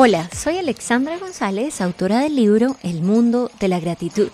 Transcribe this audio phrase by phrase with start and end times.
[0.00, 4.28] Hola, soy Alexandra González, autora del libro El mundo de la gratitud.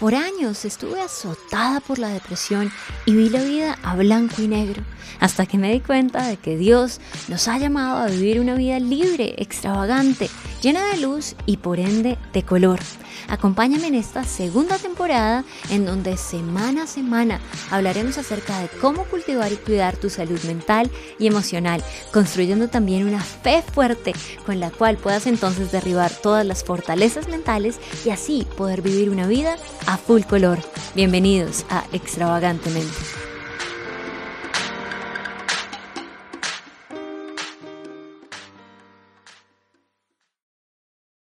[0.00, 2.72] Por años estuve azotada por la depresión
[3.04, 4.82] y vi la vida a blanco y negro,
[5.20, 8.80] hasta que me di cuenta de que Dios nos ha llamado a vivir una vida
[8.80, 10.30] libre, extravagante,
[10.62, 12.80] llena de luz y por ende de color.
[13.28, 17.40] Acompáñame en esta segunda temporada en donde semana a semana
[17.70, 23.22] hablaremos acerca de cómo cultivar y cuidar tu salud mental y emocional, construyendo también una
[23.22, 24.14] fe fuerte
[24.46, 29.26] con la cual puedas entonces derribar todas las fortalezas mentales y así poder vivir una
[29.26, 29.56] vida
[29.90, 30.58] a full color.
[30.94, 33.29] Bienvenidos a Extravagantemente.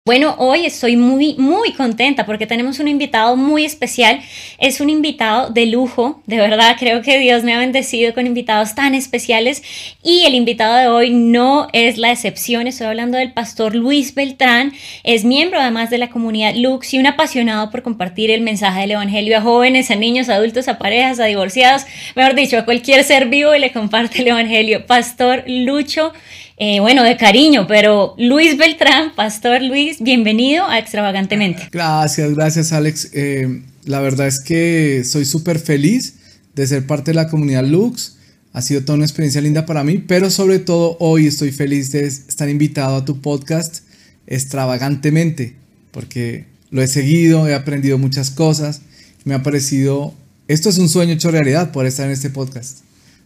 [0.10, 4.20] Bueno, hoy estoy muy, muy contenta porque tenemos un invitado muy especial.
[4.58, 8.74] Es un invitado de lujo, de verdad, creo que Dios me ha bendecido con invitados
[8.74, 9.62] tan especiales
[10.02, 12.66] y el invitado de hoy no es la excepción.
[12.66, 14.74] Estoy hablando del pastor Luis Beltrán.
[15.04, 18.92] Es miembro además de la comunidad Lux y un apasionado por compartir el mensaje del
[18.94, 21.86] Evangelio a jóvenes, a niños, a adultos, a parejas, a divorciados,
[22.16, 24.88] mejor dicho, a cualquier ser vivo y le comparte el Evangelio.
[24.88, 26.14] Pastor Lucho
[26.62, 31.70] eh, bueno, de cariño, pero Luis Beltrán, Pastor Luis, bienvenido a Extravagantemente.
[31.72, 33.12] Gracias, gracias Alex.
[33.14, 36.16] Eh, la verdad es que soy súper feliz
[36.56, 38.18] de ser parte de la comunidad Lux.
[38.52, 42.06] Ha sido toda una experiencia linda para mí, pero sobre todo hoy estoy feliz de
[42.06, 43.86] estar invitado a tu podcast
[44.28, 45.56] extravagantemente,
[45.92, 48.82] porque lo he seguido, he aprendido muchas cosas,
[49.24, 50.14] me ha parecido,
[50.50, 52.80] esto es un sueño hecho realidad por estar en este podcast.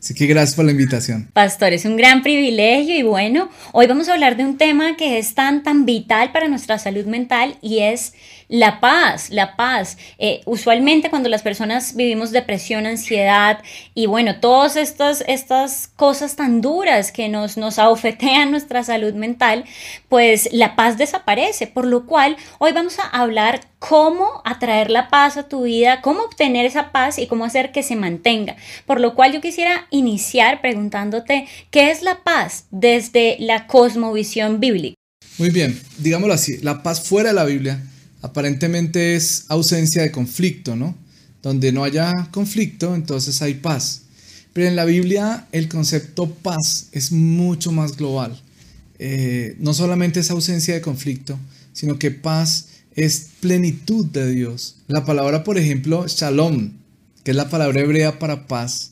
[0.03, 1.29] Así que gracias por la invitación.
[1.31, 5.17] Pastor, es un gran privilegio y bueno, hoy vamos a hablar de un tema que
[5.17, 8.13] es tan, tan vital para nuestra salud mental y es
[8.53, 9.97] la paz, la paz.
[10.19, 13.63] Eh, usualmente cuando las personas vivimos depresión, ansiedad
[13.95, 19.65] y bueno, todas estas, estas cosas tan duras que nos, nos abofetean nuestra salud mental,
[20.07, 21.65] pues la paz desaparece.
[21.65, 26.21] Por lo cual hoy vamos a hablar cómo atraer la paz a tu vida, cómo
[26.21, 28.55] obtener esa paz y cómo hacer que se mantenga.
[28.85, 34.95] Por lo cual yo quisiera iniciar preguntándote, ¿qué es la paz desde la cosmovisión bíblica?
[35.39, 37.81] Muy bien, digámoslo así, la paz fuera de la Biblia
[38.23, 40.95] aparentemente es ausencia de conflicto, ¿no?
[41.43, 44.03] Donde no haya conflicto, entonces hay paz.
[44.53, 48.41] Pero en la Biblia el concepto paz es mucho más global.
[48.97, 51.37] Eh, no solamente es ausencia de conflicto,
[51.73, 54.77] sino que paz es plenitud de Dios.
[54.87, 56.71] La palabra, por ejemplo, shalom,
[57.25, 58.91] que es la palabra hebrea para paz,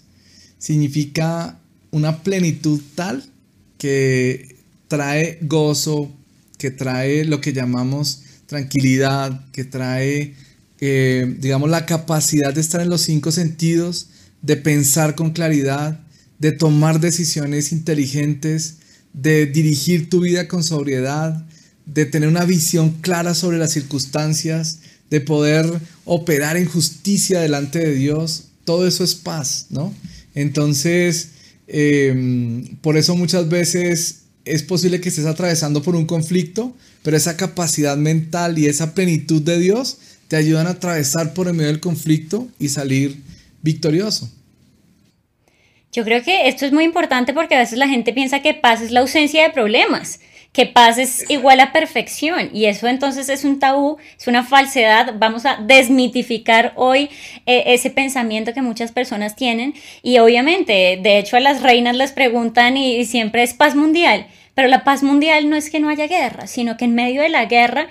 [0.58, 1.58] significa
[1.92, 3.24] una plenitud tal
[3.78, 4.58] que
[4.90, 6.12] trae gozo,
[6.58, 10.36] que trae lo que llamamos tranquilidad, que trae,
[10.78, 14.10] digamos, la capacidad de estar en los cinco sentidos,
[14.42, 16.02] de pensar con claridad,
[16.38, 18.76] de tomar decisiones inteligentes,
[19.14, 21.46] de dirigir tu vida con sobriedad,
[21.86, 24.80] de tener una visión clara sobre las circunstancias,
[25.10, 25.66] de poder
[26.04, 28.50] operar en justicia delante de Dios.
[28.66, 29.94] Todo eso es paz, ¿no?
[30.36, 31.30] Entonces,
[31.68, 37.38] em, por eso muchas veces es posible que estés atravesando por un conflicto, pero esa
[37.38, 39.98] capacidad mental y esa plenitud de Dios
[40.28, 43.22] te ayudan a atravesar por el medio del conflicto y salir
[43.62, 44.30] victorioso.
[45.92, 48.82] Yo creo que esto es muy importante porque a veces la gente piensa que paz
[48.82, 50.20] es la ausencia de problemas
[50.52, 55.16] que paz es igual a perfección y eso entonces es un tabú, es una falsedad.
[55.18, 57.10] Vamos a desmitificar hoy
[57.46, 59.74] eh, ese pensamiento que muchas personas tienen
[60.04, 64.28] y obviamente, de hecho a las reinas les preguntan y siempre es paz mundial.
[64.54, 67.30] Pero la paz mundial no es que no haya guerra, sino que en medio de
[67.30, 67.88] la guerra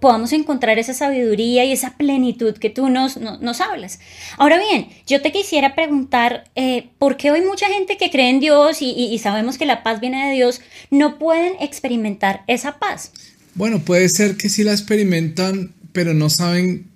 [0.00, 3.98] podamos encontrar esa sabiduría y esa plenitud que tú nos, nos hablas.
[4.38, 8.40] Ahora bien, yo te quisiera preguntar, eh, ¿por qué hoy mucha gente que cree en
[8.40, 13.12] Dios y, y sabemos que la paz viene de Dios no pueden experimentar esa paz?
[13.54, 16.86] Bueno, puede ser que sí la experimentan, pero no saben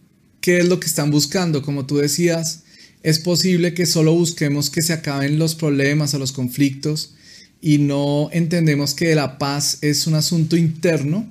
[0.40, 1.62] qué es lo que están buscando.
[1.62, 2.62] Como tú decías,
[3.02, 7.14] es posible que solo busquemos que se acaben los problemas o los conflictos
[7.64, 11.26] y no entendemos que la paz es un asunto interno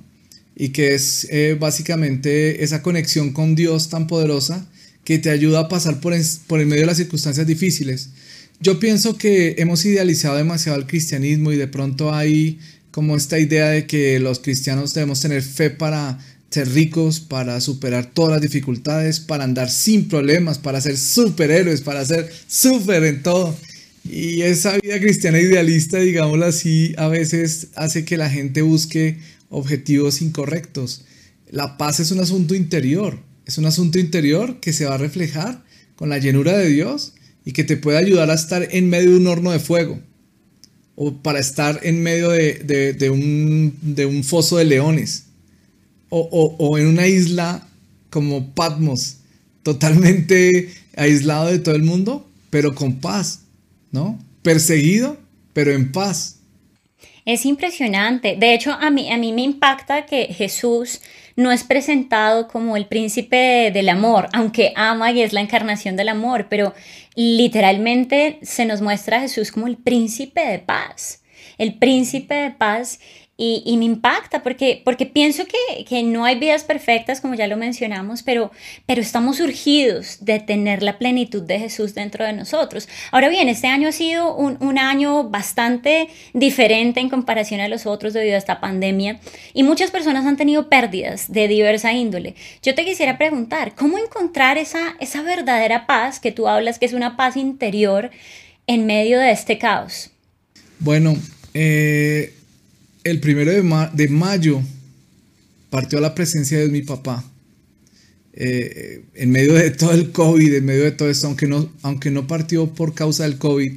[0.56, 4.66] y que es eh, básicamente esa conexión con Dios tan poderosa
[5.04, 6.12] que te ayuda a pasar por,
[6.48, 8.10] por el medio de las circunstancias difíciles.
[8.58, 12.58] Yo pienso que hemos idealizado demasiado el cristianismo y de pronto hay
[12.90, 16.18] como esta idea de que los cristianos debemos tener fe para
[16.50, 22.04] ser ricos, para superar todas las dificultades, para andar sin problemas, para ser superhéroes, para
[22.04, 23.56] ser súper en todo.
[24.04, 29.18] Y esa vida cristiana idealista, digámoslo así, a veces hace que la gente busque
[29.48, 31.04] objetivos incorrectos.
[31.50, 35.64] La paz es un asunto interior, es un asunto interior que se va a reflejar
[35.96, 37.14] con la llenura de Dios
[37.44, 40.00] y que te puede ayudar a estar en medio de un horno de fuego.
[40.96, 45.24] o para estar en medio de, un, foso de leones,
[46.08, 47.66] o, en una isla
[48.10, 49.16] como Patmos,
[49.64, 53.40] totalmente aislado de todo el mundo, pero con paz,
[53.94, 54.18] ¿no?
[54.42, 55.16] Perseguido,
[55.52, 56.40] pero en paz.
[57.24, 58.36] Es impresionante.
[58.36, 61.00] De hecho, a mí, a mí me impacta que Jesús
[61.36, 66.08] no es presentado como el príncipe del amor, aunque ama y es la encarnación del
[66.08, 66.74] amor, pero
[67.14, 71.22] literalmente se nos muestra a Jesús como el príncipe de paz.
[71.56, 72.98] El príncipe de paz
[73.36, 78.22] y, me impacta porque, porque pienso que, no hay vidas perfectas, como ya lo mencionamos,
[78.22, 78.52] pero,
[78.86, 82.88] pero estamos urgidos de tener la plenitud de Jesús dentro de nosotros.
[83.10, 87.86] Ahora bien, este año ha sido un, un año bastante diferente en comparación a los
[87.86, 89.18] otros debido a esta pandemia
[89.52, 92.36] y muchas personas han tenido pérdidas de diversa índole.
[92.62, 96.92] Yo te quisiera preguntar, ¿cómo encontrar esa, esa verdadera paz que tú hablas, que es
[96.92, 98.10] una paz interior
[98.68, 100.10] en medio de este caos?
[100.78, 101.16] Bueno,
[101.54, 102.32] eh,
[103.04, 104.62] el primero de, mayo
[105.70, 107.24] partió a la presencia de mi papá.
[108.32, 112.10] Eh, en medio de todo el COVID, en medio de todo esto, aunque no, aunque
[112.10, 113.72] no partió por causa del COVID,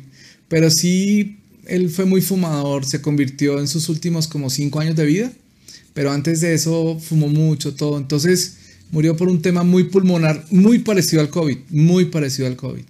[0.47, 1.37] pero sí
[1.67, 5.31] él fue muy fumador, se convirtió en sus últimos como cinco años de vida,
[5.93, 7.97] pero antes de eso fumó mucho, todo.
[7.97, 8.57] Entonces
[8.91, 12.83] murió por un tema muy pulmonar, muy parecido al COVID, muy parecido al COVID.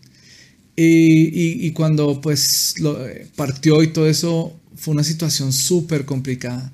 [0.79, 6.71] Y, cuando pues lo, eh, partió y todo eso, fue una situación súper complicada.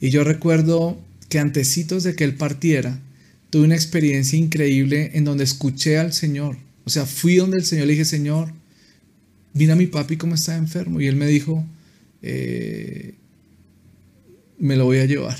[0.00, 3.00] Y yo recuerdo que antecitos de que él partiera,
[3.50, 6.58] tuve una experiencia increíble en donde escuché al Señor.
[6.84, 8.52] O sea, fui donde el Señor le dije, Señor,
[9.54, 11.00] mira a mi papi cómo está enfermo.
[11.00, 11.64] Y él me dijo,
[12.22, 13.14] eh,
[14.58, 15.38] me lo voy a llevar.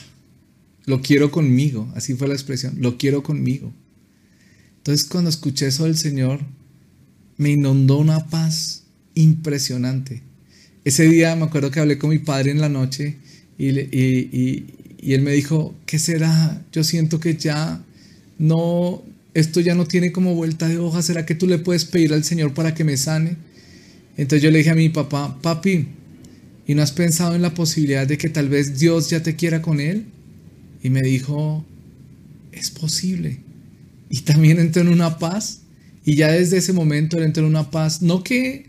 [0.86, 1.92] Lo quiero conmigo.
[1.94, 2.76] Así fue la expresión.
[2.80, 3.72] Lo quiero conmigo.
[4.78, 6.40] Entonces cuando escuché eso del Señor,
[7.36, 10.22] me inundó una paz impresionante.
[10.86, 13.16] Ese día me acuerdo que hablé con mi padre en la noche
[13.58, 16.64] y, él me dijo, ¿qué será?
[16.70, 17.84] Yo siento que ya
[18.38, 19.02] no,
[19.34, 22.22] esto ya no tiene como vuelta de hoja, ¿será que tú le puedes pedir al
[22.22, 23.36] Señor para que me sane?
[24.16, 25.88] Entonces yo le dije a mi papá, papi,
[26.68, 29.62] ¿y no has pensado en la posibilidad de que tal vez Dios ya te quiera
[29.62, 30.04] con él?
[30.84, 31.64] Y me dijo,
[32.52, 33.40] es posible.
[34.08, 35.62] Y también entró en una paz.
[36.04, 38.66] Y ya desde ese momento él entró en una paz, no que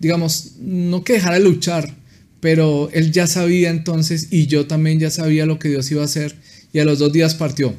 [0.00, 1.94] digamos, no que dejara de luchar,
[2.40, 6.06] pero él ya sabía entonces y yo también ya sabía lo que Dios iba a
[6.06, 6.36] hacer
[6.72, 7.74] y a los dos días partió.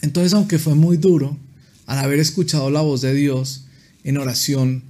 [0.00, 1.38] Entonces, aunque fue muy duro,
[1.86, 3.64] al haber escuchado la voz de Dios
[4.04, 4.84] en oración,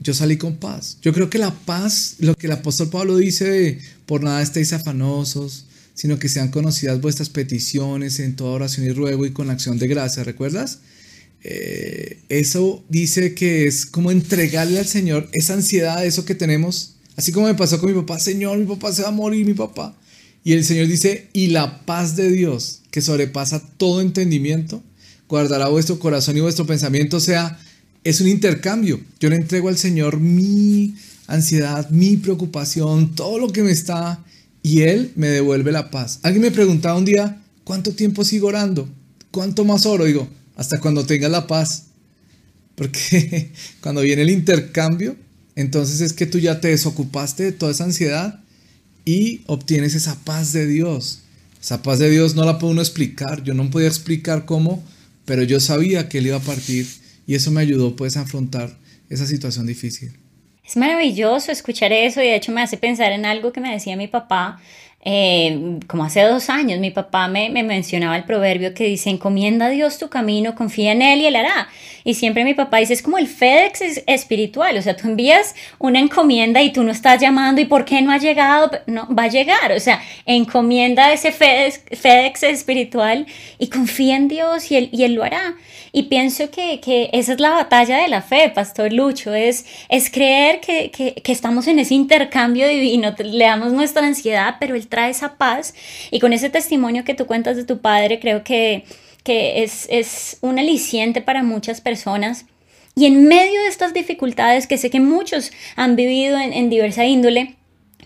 [0.00, 0.98] yo salí con paz.
[1.02, 5.66] Yo creo que la paz, lo que el apóstol Pablo dice por nada estéis afanosos,
[5.94, 9.86] sino que sean conocidas vuestras peticiones en toda oración y ruego y con acción de
[9.86, 10.80] gracia, ¿recuerdas?
[11.46, 17.32] Eh, eso dice que es como entregarle al Señor esa ansiedad, eso que tenemos, así
[17.32, 19.94] como me pasó con mi papá, Señor, mi papá se va a morir, mi papá.
[20.42, 24.82] Y el Señor dice, y la paz de Dios, que sobrepasa todo entendimiento,
[25.28, 27.58] guardará vuestro corazón y vuestro pensamiento, o sea,
[28.04, 29.00] es un intercambio.
[29.20, 30.94] Yo le entrego al Señor mi
[31.26, 34.24] ansiedad, mi preocupación, todo lo que me está,
[34.62, 36.20] y Él me devuelve la paz.
[36.22, 38.88] Alguien me preguntaba un día, ¿cuánto tiempo sigo orando?
[39.30, 40.04] ¿Cuánto más oro?
[40.04, 41.86] Digo, hasta cuando tengas la paz.
[42.74, 45.16] Porque cuando viene el intercambio,
[45.56, 48.40] entonces es que tú ya te desocupaste de toda esa ansiedad
[49.04, 51.20] y obtienes esa paz de Dios.
[51.62, 53.42] Esa paz de Dios no la puedo uno explicar.
[53.42, 54.84] Yo no podía explicar cómo,
[55.24, 56.86] pero yo sabía que Él iba a partir
[57.26, 58.76] y eso me ayudó pues a afrontar
[59.08, 60.12] esa situación difícil.
[60.66, 63.96] Es maravilloso escuchar eso y de hecho me hace pensar en algo que me decía
[63.96, 64.60] mi papá
[65.06, 69.66] eh, como hace dos años, mi papá me, me, mencionaba el proverbio que dice, encomienda
[69.66, 71.68] a Dios tu camino, confía en Él y Él hará.
[72.04, 76.00] Y siempre mi papá dice, es como el FedEx espiritual, o sea, tú envías una
[76.00, 78.70] encomienda y tú no estás llamando y ¿por qué no ha llegado?
[78.86, 83.26] No, va a llegar, o sea, encomienda ese FedEx, FedEx espiritual
[83.58, 85.54] y confía en Dios y Él, y él lo hará.
[85.92, 90.10] Y pienso que, que, esa es la batalla de la fe, Pastor Lucho, es, es
[90.10, 94.88] creer que, que, que estamos en ese intercambio divino, le damos nuestra ansiedad, pero Él
[94.94, 95.74] trae esa paz.
[96.12, 98.84] Y con ese testimonio que tú cuentas de tu padre, creo que,
[99.24, 102.46] que es, es un aliciente para muchas personas.
[102.94, 107.04] Y en medio de estas dificultades que sé que muchos han vivido en, en diversa
[107.04, 107.56] índole,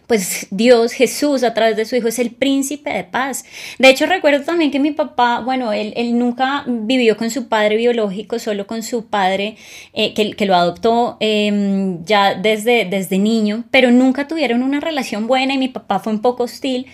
[0.09, 3.45] pues Dios, Jesús, a través de su Hijo, es el príncipe de paz.
[3.79, 7.77] De hecho, recuerdo también que mi papá, bueno, él, él nunca vivió con su padre
[7.77, 9.57] biológico, solo con su padre
[9.93, 15.27] eh, que, que, lo adoptó em, ya desde, desde niño, pero nunca tuvieron una relación
[15.27, 16.87] buena y mi papá fue un poco hostil.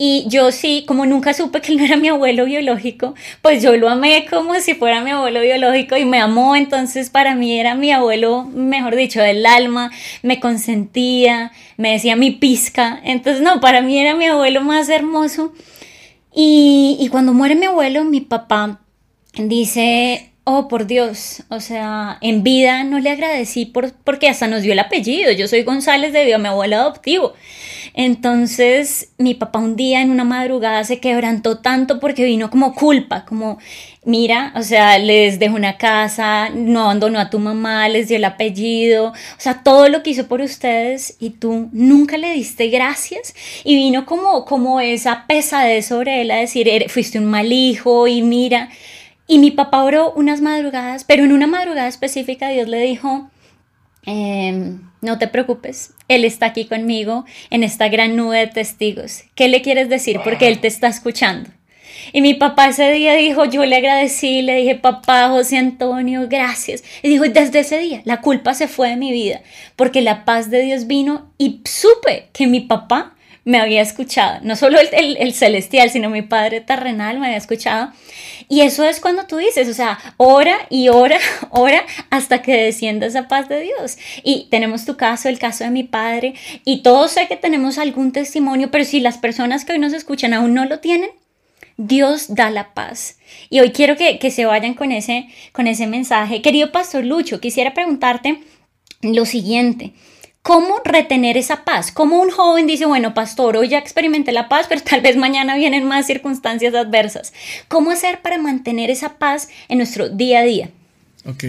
[0.00, 3.76] Y yo sí, como nunca supe que él no era mi abuelo biológico, pues yo
[3.76, 7.74] lo amé como si fuera mi abuelo biológico y me amó, entonces para mí era
[7.74, 9.90] mi abuelo, mejor dicho, del alma,
[10.22, 13.00] me consentía, me decía mi visca.
[13.02, 15.54] Entonces, no, para mí era mi abuelo más hermoso.
[16.34, 18.80] Y, y cuando muere mi abuelo, mi papá
[19.34, 24.62] dice, oh por Dios, o sea, en vida no le agradecí por, porque hasta nos
[24.62, 27.34] dio el apellido, yo soy González debido a mi abuelo adoptivo.
[28.00, 33.24] Entonces mi papá un día en una madrugada se quebrantó tanto porque vino como culpa,
[33.24, 33.58] como,
[34.04, 38.24] mira, o sea, les dejó una casa, no abandonó a tu mamá, les dio el
[38.24, 43.34] apellido, o sea, todo lo que hizo por ustedes y tú nunca le diste gracias
[43.64, 48.22] y vino como, como esa pesadez sobre él a decir, fuiste un mal hijo y
[48.22, 48.68] mira.
[49.26, 53.28] Y mi papá oró unas madrugadas, pero en una madrugada específica Dios le dijo,
[54.06, 59.22] em, no te preocupes, Él está aquí conmigo en esta gran nube de testigos.
[59.34, 60.20] ¿Qué le quieres decir?
[60.24, 61.50] Porque Él te está escuchando.
[62.12, 66.84] Y mi papá ese día dijo, yo le agradecí, le dije, papá José Antonio, gracias.
[67.02, 69.42] Y dijo, desde ese día la culpa se fue de mi vida,
[69.76, 73.14] porque la paz de Dios vino y supe que mi papá
[73.48, 77.90] me había escuchado, no solo el, el, celestial, sino mi Padre terrenal me había escuchado.
[78.46, 81.16] Y eso es cuando tú dices, o sea, ora y ora,
[81.50, 83.96] ora hasta que descienda esa paz de Dios.
[84.22, 86.34] Y tenemos tu caso, el caso de mi Padre,
[86.66, 90.34] y todos sé que tenemos algún testimonio, pero si las personas que hoy nos escuchan
[90.34, 91.08] aún no lo tienen,
[91.78, 93.16] Dios da la paz.
[93.48, 96.42] Y hoy quiero que, que se vayan con ese, con ese mensaje.
[96.42, 98.42] Querido Pastor Lucho, quisiera preguntarte
[99.00, 99.94] lo siguiente.
[100.48, 101.92] ¿Cómo retener esa paz?
[101.92, 105.54] Como un joven dice, bueno, pastor, hoy ya experimenté la paz, pero tal vez mañana
[105.58, 107.34] vienen más circunstancias adversas.
[107.68, 110.70] ¿Cómo hacer para mantener esa paz en nuestro día a día?
[111.26, 111.44] Ok.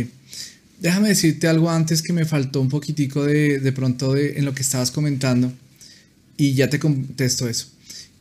[0.82, 4.54] Déjame decirte algo antes que me faltó un poquitico de, de pronto de, en lo
[4.54, 5.50] que estabas comentando
[6.36, 7.68] y ya te contesto eso.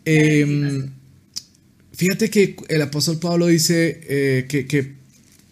[0.04, 0.90] Em,
[1.92, 4.92] fíjate que el apóstol Pablo dice eh, que, que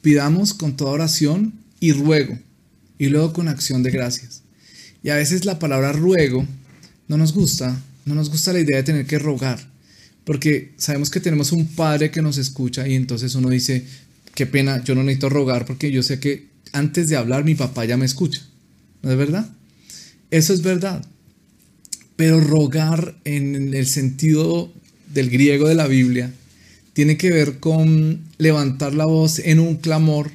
[0.02, 2.38] pidamos con toda oración y ruego
[2.96, 4.45] y luego con acción de gracias.
[5.06, 6.44] Y a veces la palabra ruego
[7.06, 9.60] no nos gusta, no nos gusta la idea de tener que rogar,
[10.24, 13.84] porque sabemos que tenemos un padre que nos escucha y entonces uno dice,
[14.34, 17.84] qué pena, yo no necesito rogar porque yo sé que antes de hablar mi papá
[17.84, 18.42] ya me escucha.
[19.02, 19.48] ¿No es verdad?
[20.32, 21.06] Eso es verdad.
[22.16, 24.72] Pero rogar en el sentido
[25.14, 26.32] del griego de la Biblia
[26.94, 30.32] tiene que ver con levantar la voz en un clamor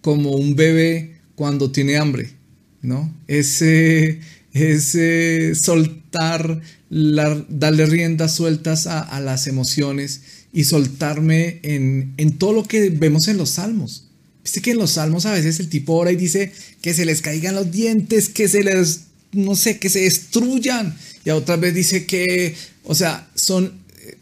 [0.00, 2.37] como un bebé cuando tiene hambre.
[2.82, 3.12] ¿No?
[3.26, 4.20] Ese,
[4.52, 13.28] ese soltar, darle riendas sueltas a, las emociones y soltarme en, todo lo que vemos
[13.28, 14.04] en los salmos.
[14.42, 17.20] Viste que en los salmos a veces el tipo ora y dice que se les
[17.20, 20.96] caigan los dientes, que se les, no sé, que se destruyan.
[21.24, 22.54] Y a otra vez dice que,
[22.84, 23.72] o sea, son,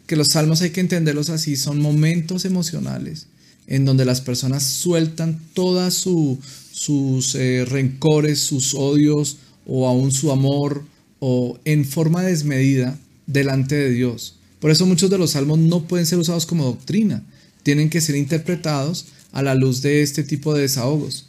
[0.05, 3.27] que los salmos hay que entenderlos así, son momentos emocionales
[3.67, 6.39] en donde las personas sueltan toda su,
[6.77, 10.83] sus eh, rencores, sus odios o aún su amor
[11.19, 14.35] o en forma desmedida delante de Dios.
[14.59, 17.23] Por eso muchos de los salmos no pueden ser usados como doctrina,
[17.63, 21.27] tienen que ser interpretados a la luz de este tipo de desahogos.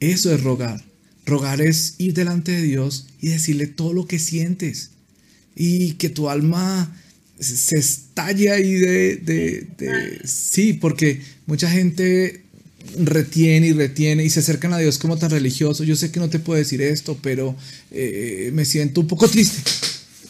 [0.00, 0.82] Eso es rogar.
[1.26, 4.92] Rogar es ir delante de Dios y decirle todo lo que sientes
[5.54, 6.90] y que tu alma
[7.38, 12.45] se estalle ahí de, de, de, sí, porque mucha gente
[12.98, 15.84] retiene y retiene y se acercan a Dios como tan religioso.
[15.84, 17.56] Yo sé que no te puedo decir esto, pero
[17.90, 19.58] eh, me siento un poco triste.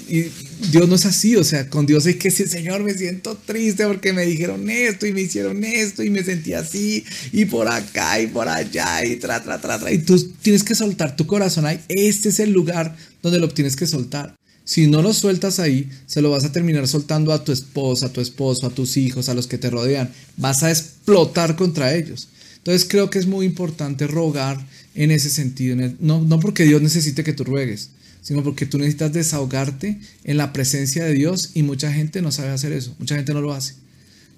[0.09, 0.27] Y
[0.71, 3.85] Dios no es así, o sea, con Dios hay que decir, Señor, me siento triste
[3.87, 8.21] porque me dijeron esto y me hicieron esto y me sentí así y por acá
[8.21, 9.93] y por allá y tra, tra, tra, tra.
[9.93, 11.81] Y tú tienes que soltar tu corazón ahí.
[11.89, 14.37] Este es el lugar donde lo tienes que soltar.
[14.65, 18.13] Si no lo sueltas ahí, se lo vas a terminar soltando a tu esposa, a
[18.13, 20.13] tu esposo, a tus hijos, a los que te rodean.
[20.37, 22.29] Vas a explotar contra ellos.
[22.67, 24.59] Entonces creo que es muy importante rogar
[24.97, 27.91] en ese sentido, no, no porque Dios necesite que tú ruegues,
[28.23, 32.49] sino porque tú necesitas desahogarte en la presencia de Dios y mucha gente no sabe
[32.49, 33.75] hacer eso, mucha gente no lo hace.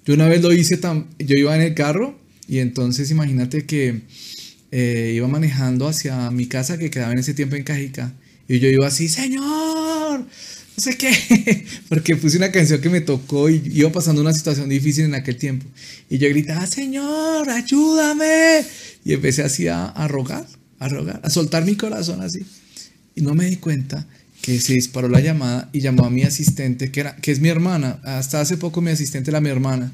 [0.05, 4.01] Yo una vez lo hice, tan, yo iba en el carro y entonces imagínate que
[4.71, 8.13] eh, iba manejando hacia mi casa que quedaba en ese tiempo en Cajica
[8.47, 10.23] y yo iba así, Señor,
[10.79, 14.69] no sé qué, porque puse una canción que me tocó y iba pasando una situación
[14.69, 15.65] difícil en aquel tiempo.
[16.09, 18.63] Y yo gritaba, Señor, ayúdame.
[19.03, 20.47] Y empecé así a, rogar,
[20.79, 22.45] a rogar, a soltar mi corazón así.
[23.13, 24.07] Y no me di cuenta
[24.41, 27.49] que se disparó la llamada y llamó a mi asistente, que, era, que es mi
[27.49, 27.99] hermana.
[28.05, 29.91] Hasta hace poco mi asistente era mi hermana.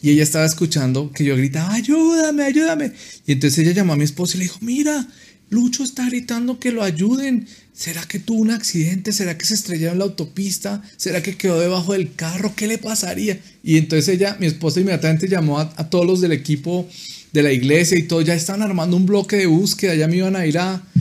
[0.00, 2.92] Y ella estaba escuchando que yo gritaba, ayúdame, ayúdame.
[3.26, 5.08] Y entonces ella llamó a mi esposo y le dijo, mira,
[5.50, 7.46] Lucho está gritando que lo ayuden.
[7.72, 9.12] ¿Será que tuvo un accidente?
[9.12, 10.82] ¿Será que se estrelló en la autopista?
[10.96, 12.52] ¿Será que quedó debajo del carro?
[12.54, 13.40] ¿Qué le pasaría?
[13.62, 16.88] Y entonces ella, mi esposa inmediatamente llamó a, todos los del equipo
[17.32, 18.20] de la iglesia y todo.
[18.20, 20.82] Ya estaban armando un bloque de búsqueda, ya me iban a ir a...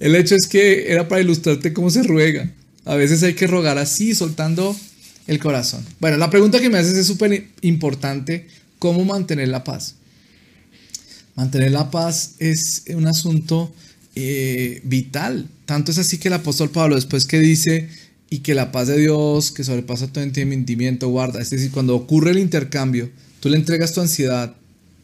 [0.00, 2.50] El hecho es que era para ilustrarte cómo se ruega.
[2.84, 4.76] A veces hay que rogar así, soltando
[5.26, 5.84] el corazón.
[6.00, 8.46] Bueno, la pregunta que me haces es súper importante.
[8.78, 9.96] ¿Cómo mantener la paz?
[11.34, 13.72] Mantener la paz es un asunto
[14.14, 15.48] eh, vital.
[15.64, 17.88] Tanto es así que el apóstol Pablo, después que dice,
[18.28, 21.40] y que la paz de Dios, que sobrepasa todo entendimiento, guarda.
[21.40, 23.10] Es decir, cuando ocurre el intercambio,
[23.40, 24.54] tú le entregas tu ansiedad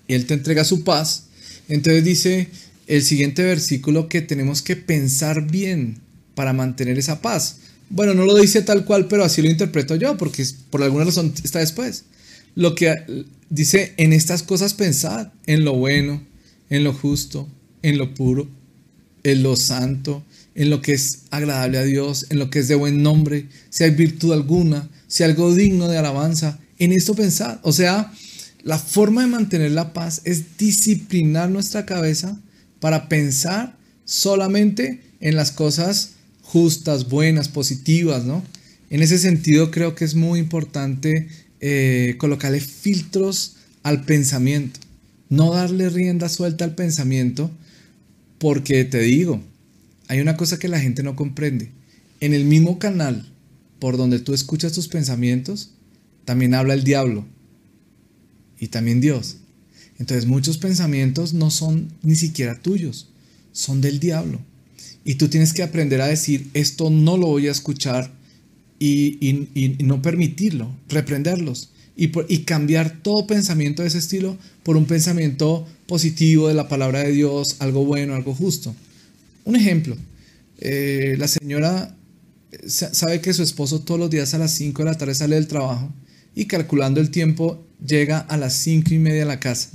[0.07, 1.25] y Él te entrega su paz.
[1.69, 2.49] Entonces dice
[2.87, 5.99] el siguiente versículo que tenemos que pensar bien
[6.35, 7.59] para mantener esa paz.
[7.91, 11.33] Bueno, no lo dice tal cual, pero así lo interpreto yo, porque por alguna razón
[11.43, 12.05] está después.
[12.55, 16.23] Lo que dice, en estas cosas pensad, en lo bueno,
[16.71, 17.49] en lo justo,
[17.83, 18.49] en lo puro,
[19.23, 20.23] en lo santo,
[20.55, 23.85] en lo que es agradable a Dios, en lo que es de buen nombre, si
[23.85, 27.59] hay virtud alguna, si algo digno de alabanza, en esto pensad.
[27.63, 28.13] O sea,
[28.63, 32.39] la forma de mantener la paz es disciplinar nuestra cabeza
[32.81, 36.13] para pensar solamente en las cosas
[36.49, 38.43] justas, buenas, positivas, ¿no?
[38.89, 41.29] En ese sentido creo que es muy importante
[41.61, 44.81] eh, colocarle filtros al pensamiento,
[45.29, 47.51] no darle rienda suelta al pensamiento,
[48.39, 49.43] porque te digo,
[50.09, 51.71] hay una cosa que la gente no comprende.
[52.21, 53.31] En el mismo canal
[53.79, 55.73] por donde tú escuchas tus pensamientos,
[56.25, 57.27] también habla el diablo
[58.59, 59.37] y también Dios.
[59.99, 63.11] Entonces muchos pensamientos no son ni siquiera tuyos,
[63.53, 64.41] son del diablo.
[65.09, 68.13] Y tú tienes que aprender a decir, esto no lo voy a escuchar
[68.79, 69.49] y,
[69.79, 72.09] no permitirlo, reprenderlos y,
[72.41, 77.57] cambiar todo pensamiento de ese estilo por un pensamiento positivo de la palabra de Dios,
[77.61, 78.77] algo bueno, algo justo.
[79.47, 79.97] Un ejemplo,
[80.59, 81.97] eh, la señora
[82.53, 85.37] eh, sabe que su esposo todos los días a las 5 de la tarde sale
[85.37, 85.91] del trabajo
[86.35, 89.71] y calculando el tiempo llega a las 5 y media a la casa.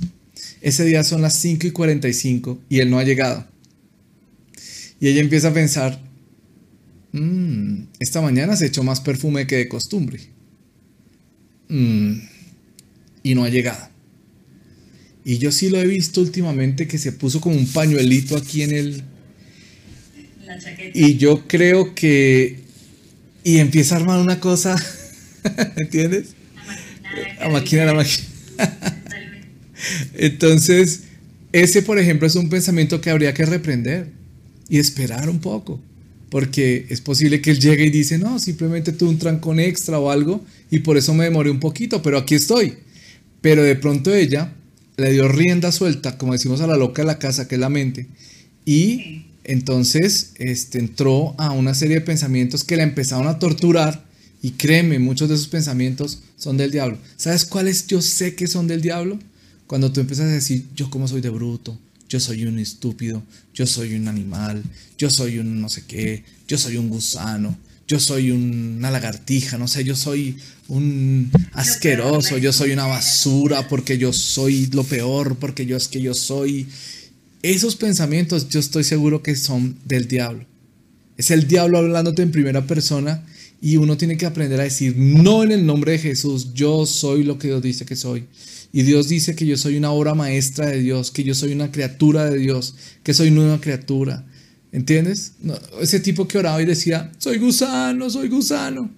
[0.60, 3.52] Ese día son las 5 y 45 y él no ha llegado.
[5.00, 6.00] Y ella empieza a pensar,
[7.12, 10.20] mm, esta mañana se echó más perfume que de costumbre.
[11.68, 12.18] Mm,
[13.22, 13.88] y no ha llegado.
[15.24, 18.72] Y yo sí lo he visto últimamente que se puso como un pañuelito aquí en
[18.72, 19.02] el...
[20.92, 22.60] Y yo creo que...
[23.42, 24.76] Y empieza a armar una cosa,
[25.76, 26.34] ¿entiendes?
[27.40, 28.28] A máquina, la máquina.
[30.14, 31.04] Entonces,
[31.52, 34.08] ese, por ejemplo, es un pensamiento que habría que reprender
[34.68, 35.80] y esperar un poco.
[36.30, 40.10] Porque es posible que él llegue y dice, no, simplemente tuve un trancón extra o
[40.10, 42.74] algo y por eso me demoré un poquito, pero aquí estoy.
[43.40, 44.52] Pero de pronto ella
[44.96, 47.68] le dio rienda suelta, como decimos a la loca de la casa, que es la
[47.68, 48.06] mente,
[48.64, 54.04] y entonces este, entró a una serie de pensamientos que la empezaron a torturar.
[54.42, 56.98] Y créeme, muchos de esos pensamientos son del diablo.
[57.16, 59.18] ¿Sabes cuáles yo sé que son del diablo?
[59.66, 61.78] Cuando tú empiezas a decir, yo como soy de bruto,
[62.14, 64.62] yo soy un estúpido, yo soy un animal,
[64.96, 69.66] yo soy un no sé qué, yo soy un gusano, yo soy una lagartija, no
[69.66, 70.36] sé, yo soy
[70.68, 76.00] un asqueroso, yo soy una basura porque yo soy lo peor, porque yo es que
[76.00, 76.68] yo soy...
[77.42, 80.46] Esos pensamientos yo estoy seguro que son del diablo.
[81.16, 83.24] Es el diablo hablándote en primera persona
[83.60, 87.24] y uno tiene que aprender a decir, no en el nombre de Jesús, yo soy
[87.24, 88.26] lo que Dios dice que soy.
[88.76, 91.70] Y Dios dice que yo soy una obra maestra de Dios, que yo soy una
[91.70, 94.24] criatura de Dios, que soy nueva criatura.
[94.72, 95.34] ¿Entiendes?
[95.80, 98.90] ese tipo que oraba y decía, soy gusano, soy gusano.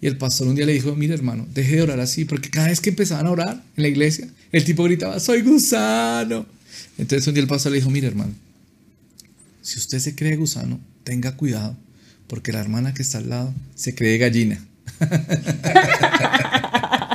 [0.00, 2.68] Y el pastor un día le dijo, mire hermano, deje de orar así, porque cada
[2.68, 6.46] vez que empezaban a orar en la iglesia, el tipo gritaba, soy gusano.
[6.96, 8.32] Entonces un día el pastor le dijo, mire hermano,
[9.60, 11.76] si usted se cree gusano, tenga cuidado,
[12.28, 14.64] porque la hermana que está al lado se cree gallina.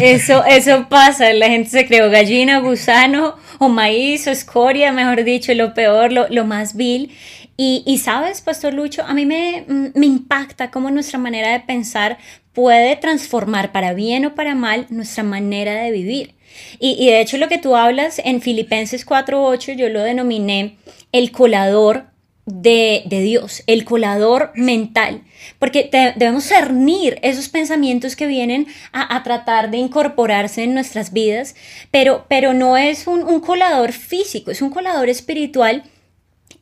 [0.00, 5.52] Eso, eso pasa, la gente se creó gallina, gusano o maíz o escoria, mejor dicho,
[5.54, 7.10] lo peor, lo, lo más vil.
[7.56, 12.16] Y, y, sabes, Pastor Lucho, a mí me, me impacta cómo nuestra manera de pensar
[12.54, 16.34] puede transformar para bien o para mal nuestra manera de vivir.
[16.78, 20.76] Y, y de hecho lo que tú hablas en Filipenses 4.8 yo lo denominé
[21.12, 22.09] el colador
[22.52, 25.22] de, Dios, el colador mental,
[25.58, 31.54] porque debemos cernir esos pensamientos que vienen a, tratar de incorporarse en nuestras vidas,
[31.90, 35.84] pero, pero no es un, un colador físico, es un colador espiritual.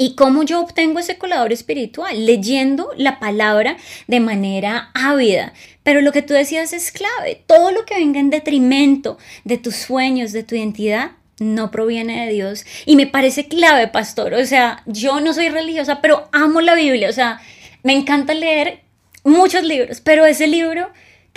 [0.01, 2.25] ¿Y cómo yo obtengo ese colador espiritual?
[2.25, 5.53] Leyendo la palabra de manera ávida.
[5.83, 7.43] Pero lo que tú decías es clave.
[7.47, 12.33] Todo lo que venga en detrimento de tus sueños, de tu identidad, no proviene de
[12.33, 12.65] Dios.
[12.87, 14.35] Y me parece clave, pastor.
[14.35, 17.09] O sea, yo no soy religiosa, pero amo la Biblia.
[17.09, 17.41] O sea,
[17.83, 18.81] me encanta leer
[19.25, 20.89] muchos libros, pero ese libro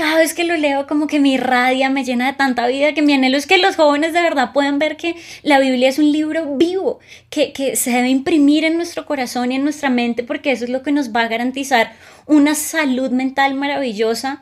[0.01, 3.03] cada vez que lo leo como que me irradia, me llena de tanta vida que
[3.03, 6.11] mi anhelo es que los jóvenes de verdad puedan ver que la Biblia es un
[6.11, 10.51] libro vivo, que, que se debe imprimir en nuestro corazón y en nuestra mente porque
[10.51, 11.93] eso es lo que nos va a garantizar
[12.25, 14.41] una salud mental maravillosa.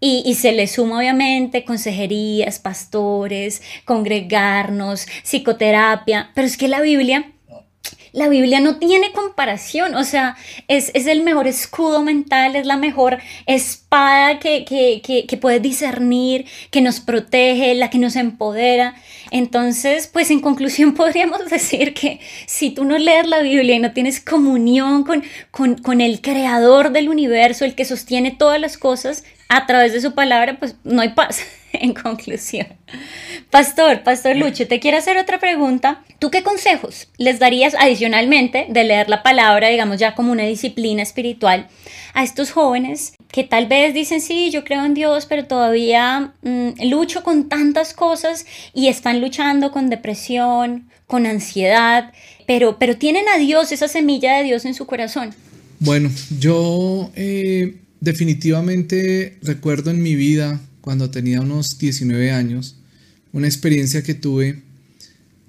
[0.00, 7.32] Y, se le suma obviamente consejerías, pastores, congregarnos, psicoterapia, pero es que la Biblia
[8.12, 13.18] la Biblia no tiene comparación, o sea, es, el mejor escudo mental, es la mejor
[13.90, 18.94] que, que, puede discernir, que nos protege, la que nos empodera.
[19.30, 23.92] Entonces, pues en conclusión podríamos decir que si tú no lees la Biblia y no
[23.92, 29.24] tienes comunión con, con, con el creador del universo, el que sostiene todas las cosas
[29.48, 31.42] a través de su palabra, pues no hay paz.
[31.72, 32.66] en conclusión.
[33.50, 36.02] Pastor, Pastor Lucho, te quiero hacer otra pregunta.
[36.18, 41.02] ¿Tú qué consejos les darías adicionalmente de leer la palabra, digamos ya como una disciplina
[41.02, 41.68] espiritual,
[42.14, 46.88] a estos jóvenes que tal vez dicen, sí, yo creo en Dios, pero todavía mm,
[46.88, 52.12] lucho con tantas cosas y están luchando con depresión, con ansiedad,
[52.46, 55.30] pero, pero tienen a Dios, esa semilla de Dios en su corazón?
[55.80, 62.76] Bueno, yo eh, definitivamente recuerdo en mi vida cuando tenía unos 19 años,
[63.32, 64.62] una experiencia que tuve.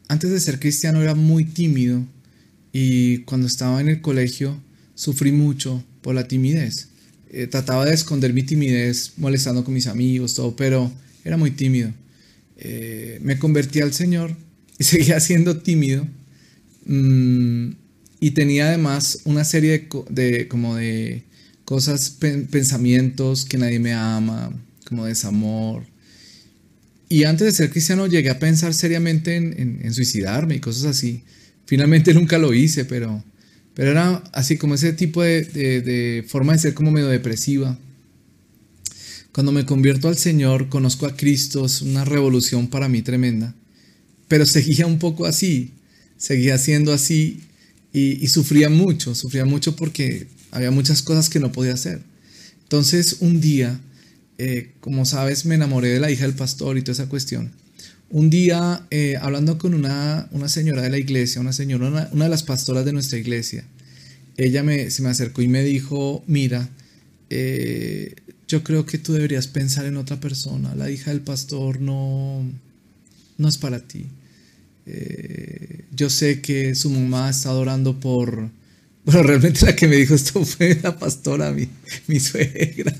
[0.08, 2.04] Antes de ser cristiano era muy tímido
[2.74, 4.60] y cuando estaba en el colegio
[4.96, 6.89] sufrí mucho por la timidez.
[7.32, 10.92] Eh, trataba de esconder mi timidez molestando con mis amigos, todo, pero
[11.24, 11.94] era muy tímido.
[12.58, 14.36] Eh, me convertí al Señor
[14.78, 16.08] y seguía siendo tímido.
[16.86, 17.72] Mm,
[18.20, 21.24] y tenía además una serie de, como de
[21.64, 24.52] cosas, pensamientos que nadie me ama,
[24.86, 25.84] como desamor.
[27.08, 31.24] Y antes de ser cristiano llegué a pensar seriamente en, suicidarme y cosas así.
[31.66, 33.24] Finalmente nunca lo hice, pero,
[33.74, 37.78] pero era así como ese tipo de, forma de ser como medio depresiva.
[39.32, 43.56] Cuando me convierto al Señor, conozco a Cristo, es una revolución para mí tremenda.
[44.28, 45.72] Pero seguía un poco así,
[46.18, 47.42] seguía siendo así
[47.94, 52.02] y, y sufría mucho, sufría mucho porque había muchas cosas que no podía hacer.
[52.64, 53.80] Entonces un día
[54.42, 57.52] eh, como sabes, me enamoré de la hija del pastor y toda esa cuestión.
[58.12, 62.30] Un día, eh, hablando con una, una, señora de la iglesia, una señora, una, de
[62.30, 63.64] las pastoras de nuestra iglesia,
[64.36, 66.70] ella me, se me acercó y me dijo, mira,
[67.30, 68.16] eh,
[68.48, 70.74] yo creo que tú deberías pensar en otra persona.
[70.74, 72.44] La hija del pastor no,
[73.38, 74.08] no es para ti.
[75.96, 78.50] yo sé que su mamá está orando por...
[79.06, 81.68] Bueno, realmente la que me dijo esto fue la pastora, mi,
[82.08, 82.94] mi suegra.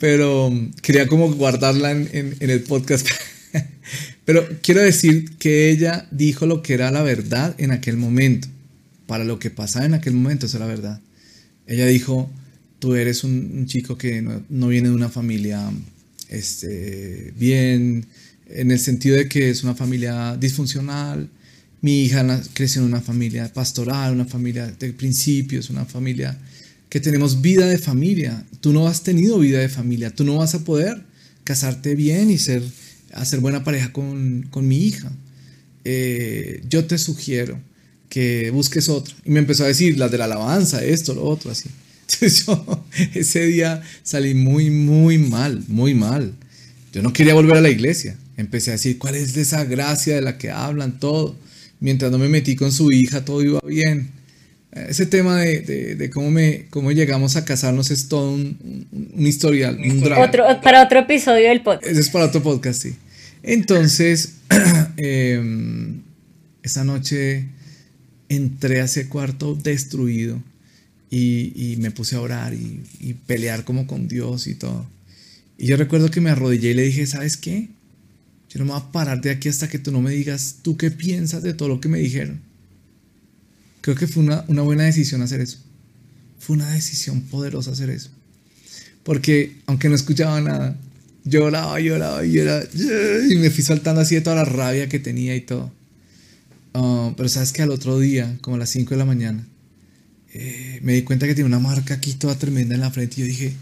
[0.00, 3.08] Pero quería como guardarla en, el podcast.
[4.24, 8.48] Pero quiero decir que ella dijo lo que era la verdad en aquel momento.
[9.06, 11.00] Para lo que pasaba en aquel momento, eso era la verdad.
[11.66, 12.30] Ella dijo,
[12.78, 15.70] tú eres un, chico que no, viene de una familia
[16.28, 18.06] este, bien,
[18.48, 21.28] en el sentido de que es una familia disfuncional.
[21.80, 26.36] Mi hija creció en una familia pastoral, una familia de principios, una familia
[26.88, 28.44] que tenemos vida de familia.
[28.60, 30.10] Tú no has tenido vida de familia.
[30.10, 31.02] Tú no vas a poder
[31.44, 32.62] casarte bien y ser,
[33.12, 35.12] hacer buena pareja con, mi hija.
[35.84, 37.58] Eh, yo te sugiero
[38.08, 39.14] que busques otra.
[39.24, 41.68] Y me empezó a decir las de la alabanza, esto, lo otro, así.
[42.02, 46.34] Entonces yo ese día salí muy, muy mal, muy mal.
[46.92, 48.16] Yo no quería volver a la iglesia.
[48.36, 51.36] Empecé a decir, ¿cuál es esa gracia de la que hablan todo?
[51.80, 54.10] Mientras no me metí con su hija, todo iba bien.
[54.72, 60.22] Ese tema de, cómo, me, cómo llegamos a casarnos es todo un, historial, un drama.
[60.22, 61.90] Otro, para otro episodio del podcast.
[61.90, 62.94] Ese es para otro podcast, sí.
[63.42, 64.34] Entonces,
[64.98, 66.02] em,
[66.62, 67.46] esa noche
[68.28, 70.42] entré a ese cuarto destruido
[71.10, 74.86] y, me puse a orar y, y, pelear como con Dios y todo.
[75.56, 77.68] Y yo recuerdo que me arrodillé y le dije, ¿sabes qué?
[78.50, 80.76] Yo no me voy a parar de aquí hasta que tú no me digas tú
[80.76, 82.40] qué piensas de todo lo que me dijeron.
[83.80, 85.58] Creo que fue una, buena decisión hacer eso.
[86.38, 88.10] Fue una decisión poderosa hacer eso.
[89.02, 90.76] Porque aunque no escuchaba nada,
[91.24, 92.64] lloraba, lloraba, lloraba.
[93.30, 95.72] Y me fui saltando así de toda la rabia que tenía y todo.
[96.74, 99.46] Ah, pero sabes que al otro día, como a las 5 de la mañana,
[100.32, 103.16] eh, me di cuenta que tenía una marca aquí toda tremenda en la frente.
[103.16, 103.54] Y yo dije,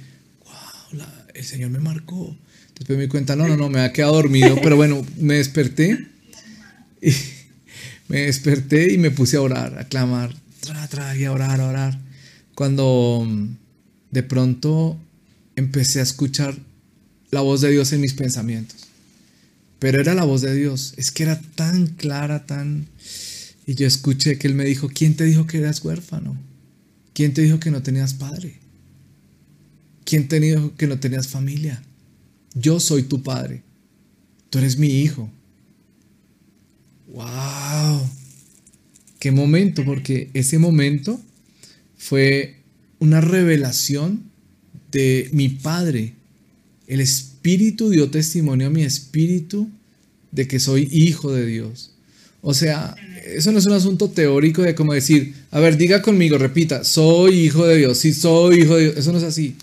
[0.44, 2.36] wow, el Señor me marcó.
[2.74, 4.56] Después me di cuenta, no, no, no, me había quedado dormido.
[4.62, 6.08] pero bueno, me desperté.
[7.00, 7.12] Y,
[8.08, 11.68] me desperté y me puse a orar, a clamar, tra, tra, y a orar, a
[11.68, 12.00] orar.
[12.54, 13.56] Cuando mm,
[14.10, 14.98] de pronto
[15.56, 16.56] empecé a escuchar
[17.30, 18.86] la voz de Dios en mis pensamientos.
[19.78, 22.86] Pero era la voz de Dios, es que era tan clara, tan...
[23.66, 26.36] Y yo escuché que Él me dijo, ¿quién te dijo que eras huérfano?
[27.12, 28.60] ¿Quién te dijo que no tenías padre?
[30.06, 31.82] ¿quién te dijo que no tenías familia?
[32.54, 33.62] Yo soy tu padre.
[34.48, 35.30] Tú eres mi hijo.
[37.16, 38.06] ¡Wow!
[39.18, 39.86] ¡Qué momento!
[39.86, 41.18] Porque ese momento
[41.96, 42.56] fue
[42.98, 44.24] una revelación
[44.92, 46.12] de mi Padre.
[46.86, 49.70] El Espíritu dio testimonio a mi Espíritu
[50.30, 51.92] de que soy hijo de Dios.
[52.42, 56.36] O sea, eso no es un asunto teórico de como decir, a ver, diga conmigo,
[56.36, 58.96] repita, soy hijo de Dios, sí soy hijo de Dios.
[58.98, 59.56] Eso no es así.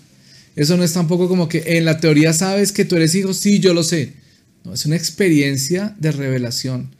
[0.56, 3.60] Eso no es tampoco como que en la teoría sabes que tú eres hijo, sí,
[3.60, 4.12] yo lo sé.
[4.64, 6.90] No, es una experiencia de revelación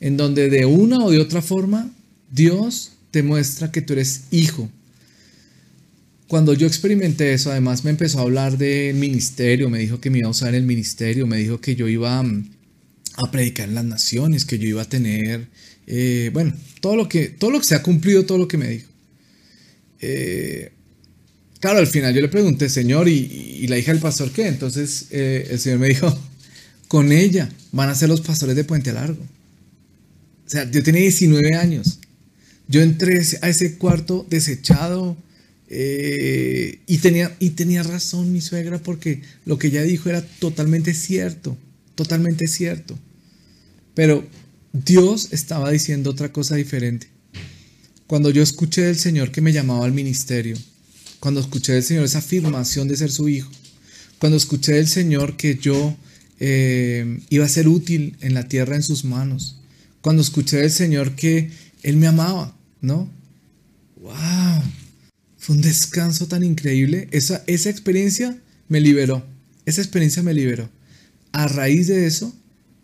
[0.00, 1.90] en donde de una o de otra forma
[2.30, 4.68] Dios te muestra que tú eres hijo.
[6.26, 10.18] Cuando yo experimenté eso, además me empezó a hablar del ministerio, me dijo que me
[10.18, 12.50] iba a usar el ministerio, me dijo que yo iba mm,
[13.16, 15.46] a predicar en las naciones, que yo iba a tener,
[15.86, 18.68] eh, bueno, todo lo, que, todo lo que se ha cumplido, todo lo que me
[18.68, 18.88] dijo.
[20.00, 20.72] Eh,
[21.60, 24.48] claro, al final yo le pregunté, Señor, ¿y, la hija del pastor qué?
[24.48, 26.18] Entonces eh, el Señor me dijo,
[26.88, 29.24] con ella van a ser los pastores de Puente Largo.
[30.46, 32.00] O sea, yo tenía 19 años.
[32.68, 35.16] Yo entré a ese cuarto desechado
[35.68, 41.58] y, tenía, y tenía razón mi suegra porque lo que ella dijo era totalmente cierto
[41.94, 42.98] totalmente cierto.
[43.94, 44.26] Pero
[44.72, 47.08] Dios estaba diciendo otra cosa diferente.
[48.06, 50.56] Cuando yo escuché del Señor que me llamaba al ministerio,
[51.20, 53.50] cuando escuché del Señor esa afirmación de ser su hijo,
[54.18, 55.96] cuando escuché del Señor que yo
[56.40, 59.60] eh, iba a ser útil en la tierra en sus manos,
[60.04, 61.50] cuando escuché del Señor que
[61.82, 63.08] Él me amaba, ¿no?
[63.96, 64.62] ¡Wow!
[65.38, 67.08] Fue un descanso tan increíble.
[67.10, 68.36] Esa, esa experiencia
[68.68, 69.24] me liberó.
[69.64, 70.68] Esa experiencia me liberó
[71.34, 72.32] a raíz de eso,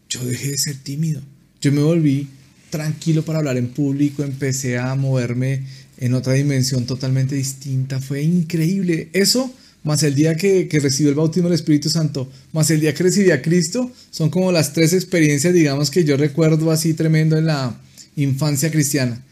[0.08, 1.22] yo dejé de ser tímido.
[1.60, 2.28] Yo me volví
[2.68, 5.62] tranquilo para hablar en público, empecé a moverme
[5.98, 8.00] en otra dimensión totalmente distinta.
[8.00, 9.08] Fue increíble.
[9.12, 12.94] Eso, más el día que, que recibí el bautismo del Espíritu Santo, más el día
[12.94, 17.38] que recibí a Cristo, son como las tres experiencias, digamos, que yo recuerdo así tremendo
[17.38, 17.80] en la
[18.16, 19.22] infancia cristiana.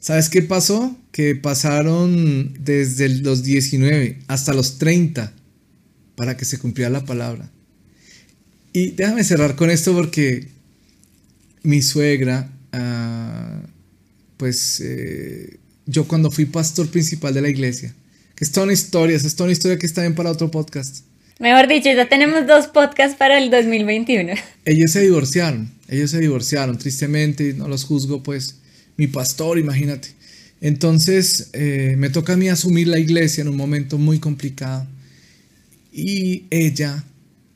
[0.00, 0.96] ¿Sabes qué pasó?
[1.12, 5.32] Que pasaron desde los 19 hasta los 30
[6.16, 7.50] para que se cumpliera la palabra.
[8.72, 10.48] Y déjame cerrar con esto porque
[11.62, 13.62] mi suegra, ah,
[14.38, 17.94] pues eh, yo cuando fui pastor principal de la iglesia,
[18.42, 21.04] que es toda una historia, es toda una historia que está bien para otro podcast.
[21.38, 24.32] Mejor dicho, ya tenemos dos podcasts para el 2021.
[24.64, 28.56] Ellos se divorciaron, ellos se divorciaron, tristemente, no los juzgo, pues
[28.96, 30.08] mi pastor, imagínate.
[30.60, 34.88] Entonces eh, me toca a mí asumir la iglesia en un momento muy complicado.
[35.92, 37.04] Y ella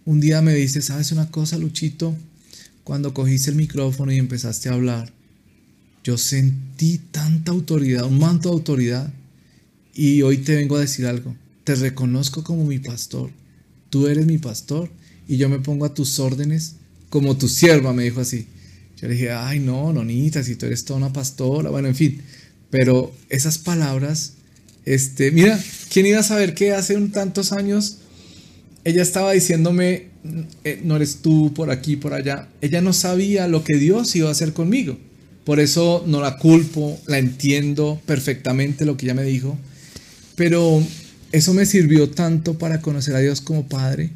[0.04, 2.14] un día me dice, ¿sabes una cosa, Luchito?
[2.84, 5.12] Cuando cogiste el micrófono y empezaste a hablar,
[6.04, 9.12] yo sentí tanta autoridad, un manto de autoridad.
[9.98, 11.34] Y hoy te vengo a decir algo.
[11.64, 13.30] Te reconozco como mi pastor.
[13.88, 14.90] Tú eres mi pastor
[15.26, 16.76] y yo me pongo a tus órdenes
[17.08, 18.46] como tu sierva, me dijo así.
[19.00, 22.20] Yo le dije, ay, no, nonita, si tú eres toda una pastora, bueno, en fin.
[22.68, 24.34] Pero esas palabras,
[24.84, 25.58] este, mira,
[25.90, 27.98] ¿quién iba a saber que hace un tantos años
[28.84, 30.10] ella estaba diciéndome,
[30.62, 32.48] eh, no eres tú por aquí, por allá.
[32.60, 34.98] Ella no sabía lo que Dios iba a hacer conmigo.
[35.44, 39.58] Por eso no la culpo, la entiendo perfectamente lo que ella me dijo.
[40.36, 40.82] Pero
[41.32, 44.10] eso me sirvió tanto para conocer a Dios como Padre.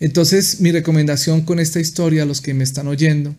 [0.00, 3.34] Entonces mi recomendación con esta historia a los que me están oyendo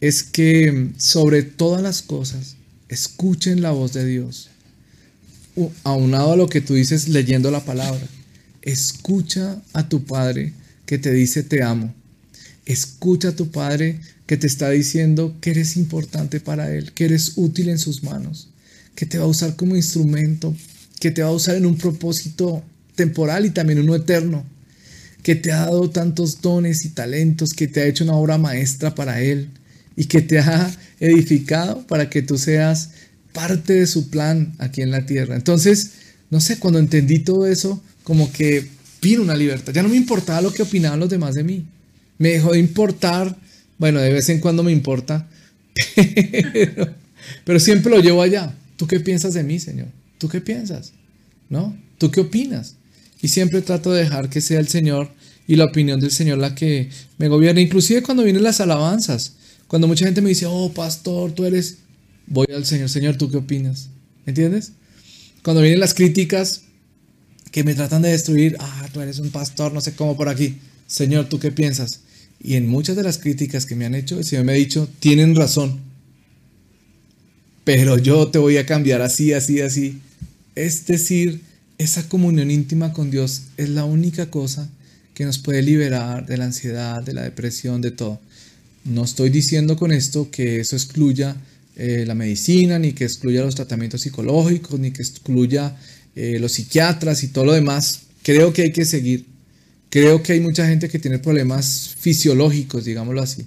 [0.00, 2.56] es que sobre todas las cosas
[2.88, 4.50] escuchen la voz de Dios.
[5.82, 8.06] Aunado a lo que tú dices leyendo la palabra
[8.62, 10.52] Escucha a tu Padre
[10.84, 11.94] que te dice te amo.
[12.66, 17.32] Escucha a tu Padre que te está diciendo que eres importante para Él, que eres
[17.36, 18.50] útil en sus manos,
[18.94, 20.54] que te va a usar como instrumento,
[21.00, 22.62] que te va a usar en un propósito
[22.94, 24.44] temporal y también uno eterno,
[25.22, 28.94] que te ha dado tantos dones y talentos, que te ha hecho una obra maestra
[28.94, 29.50] para Él
[29.96, 32.90] y que te ha edificado para que tú seas
[33.32, 35.36] parte de su plan aquí en la tierra.
[35.36, 35.92] Entonces,
[36.30, 38.66] no sé, cuando entendí todo eso, como que
[39.00, 39.72] vino una libertad.
[39.72, 41.66] Ya no me importaba lo que opinaban los demás de mí.
[42.18, 43.36] Me dejó de importar,
[43.78, 45.28] bueno, de vez en cuando me importa,
[47.44, 48.52] pero, siempre lo llevo allá.
[48.76, 49.88] ¿Tú qué piensas de mí, Señor?
[50.18, 50.92] ¿Tú qué piensas?
[51.48, 51.76] ¿No?
[51.98, 52.76] ¿Tú qué opinas?
[53.22, 55.10] Y siempre trato de dejar que sea el Señor
[55.46, 57.62] y la opinión del Señor la que me gobierne.
[57.62, 59.34] Inclusive cuando vienen las alabanzas,
[59.66, 61.78] cuando mucha gente me dice, oh, pastor, tú eres,
[62.26, 63.88] voy al Señor, Señor, ¿tú qué opinas?
[64.26, 64.72] ¿Entiendes?
[65.42, 66.62] Cuando vienen las críticas,
[67.50, 70.56] que me tratan de destruir, ah, tú eres un pastor, no sé cómo por aquí.
[70.86, 72.00] Señor, ¿tú qué piensas?
[72.40, 74.88] Y en muchas de las críticas que me han hecho, el Señor me ha dicho,
[75.00, 75.80] tienen razón,
[77.64, 80.00] pero yo te voy a cambiar así, así, así.
[80.58, 81.42] Es decir,
[81.78, 84.68] esa comunión íntima con Dios es la única cosa
[85.14, 88.18] que nos puede liberar de la ansiedad, de la depresión, de todo.
[88.84, 91.36] No estoy diciendo con esto que eso excluya
[91.76, 95.76] eh, la medicina, ni que excluya los tratamientos psicológicos, ni que excluya
[96.16, 98.00] eh, los psiquiatras y todo lo demás.
[98.24, 99.26] Creo que hay que seguir.
[99.90, 103.46] Creo que hay mucha gente que tiene problemas fisiológicos, digámoslo así.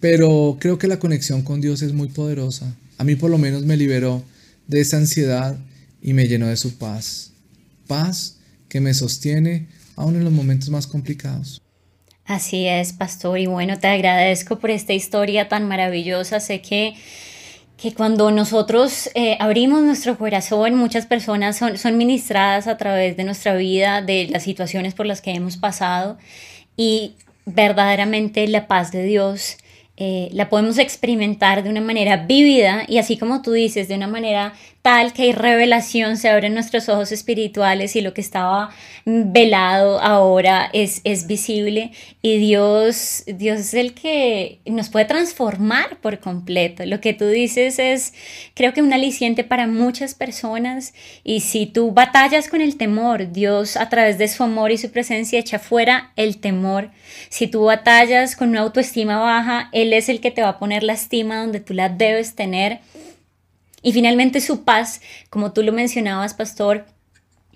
[0.00, 2.74] Pero creo que la conexión con Dios es muy poderosa.
[2.98, 4.24] A mí por lo menos me liberó
[4.66, 5.56] de esa ansiedad
[6.02, 7.32] y me llenó de su paz.
[7.86, 8.38] Paz
[8.68, 11.62] que me sostiene aún en los momentos más complicados.
[12.24, 13.38] Así es, pastor.
[13.38, 16.40] Y bueno, te agradezco por esta historia tan maravillosa.
[16.40, 16.94] Sé que
[17.82, 23.24] que cuando nosotros eh, abrimos nuestro corazón, muchas personas son, son ministradas a través de
[23.24, 26.16] nuestra vida, de las situaciones por las que hemos pasado
[26.76, 29.56] y verdaderamente la paz de Dios
[29.96, 34.06] eh, la podemos experimentar de una manera vívida y así como tú dices, de una
[34.06, 38.70] manera tal que hay revelación, se abren nuestros ojos espirituales y lo que estaba
[39.04, 46.18] velado ahora es, es visible y Dios, Dios es el que nos puede transformar por
[46.18, 46.84] completo.
[46.84, 48.12] Lo que tú dices es,
[48.54, 53.76] creo que un aliciente para muchas personas y si tú batallas con el temor, Dios
[53.76, 56.90] a través de su amor y su presencia echa fuera el temor.
[57.28, 60.82] Si tú batallas con una autoestima baja, Él es el que te va a poner
[60.82, 62.80] la estima donde tú la debes tener
[63.82, 66.86] y finalmente su paz, como tú lo mencionabas, pastor,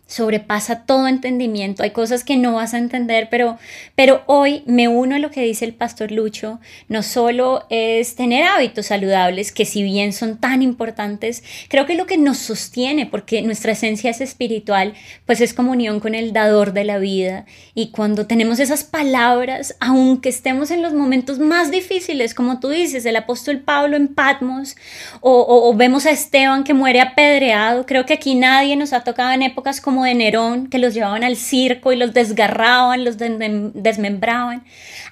[0.06, 1.82] sobrepasa todo entendimiento.
[1.82, 3.58] Hay cosas que no vas a entender, pero,
[3.96, 6.60] pero hoy me uno a lo que dice el pastor Lucho.
[6.88, 12.06] No solo es tener hábitos saludables, que si bien son tan importantes, creo que lo
[12.06, 14.94] que nos sostiene, porque nuestra esencia es espiritual,
[15.26, 17.44] pues es comunión con el dador de la vida.
[17.74, 23.04] Y cuando tenemos esas palabras, aunque estemos en los momentos más difíciles, como tú dices,
[23.06, 24.76] el apóstol Pablo en Patmos,
[25.20, 29.32] o, o vemos a Esteban que muere apedreado, creo que aquí nadie nos ha tocado
[29.32, 34.62] en épocas como de Nerón, que los llevaban al circo y los desgarraban, los desmembraban.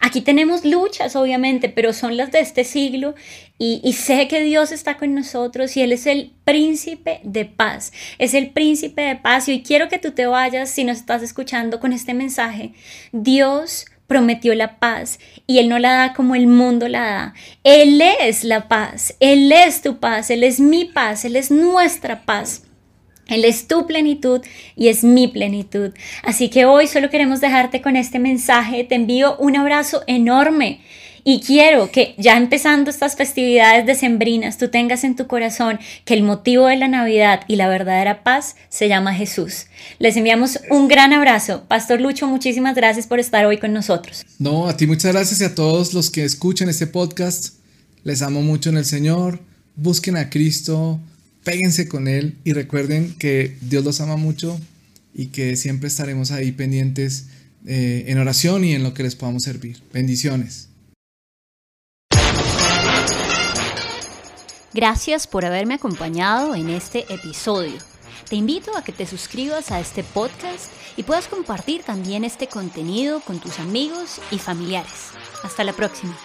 [0.03, 3.14] Aquí tenemos luchas, obviamente, pero son las de este siglo
[3.57, 8.35] y, sé que Dios está con nosotros y Él es el príncipe de paz, es
[8.35, 11.94] el príncipe de paz y quiero que tú te vayas, si nos estás escuchando con
[11.94, 12.75] este mensaje,
[13.12, 17.35] Dios prometió la paz y Él no la da como el mundo la da.
[17.62, 22.27] Él es la paz, Él es tu paz, Él es mi paz, Él es nuestra
[22.27, 22.63] paz.
[23.29, 24.41] Él es tu plenitud
[24.77, 25.93] y es mi plenitud.
[26.23, 28.85] Así que hoy solo queremos dejarte con este mensaje.
[28.85, 30.81] Te envío un abrazo enorme
[31.27, 36.23] y quiero que ya empezando estas festividades decembrinas tú tengas en tu corazón que el
[36.23, 39.67] motivo de la Navidad y la verdadera paz se llama Jesús.
[39.99, 41.65] Les enviamos un gran abrazo.
[41.67, 44.27] Pastor Lucho, muchísimas gracias por estar hoy con nosotros.
[44.39, 47.55] No, a ti muchas gracias y a todos los que escuchan este podcast.
[48.03, 49.41] Les amo mucho en el Señor.
[49.77, 51.01] Busquen a Cristo
[51.44, 54.59] péguense con Él y recuerden que Dios los ama mucho
[55.14, 57.26] y que siempre estaremos ahí pendientes
[57.66, 59.80] eh, en oración y en lo que les podamos servir.
[59.92, 60.68] Bendiciones.
[64.72, 67.78] Gracias por haberme acompañado en este episodio.
[68.28, 73.20] Te invito a que te suscribas a este podcast y puedas compartir también este contenido
[73.20, 75.11] con tus amigos y familiares.
[75.44, 76.16] Hasta la próxima.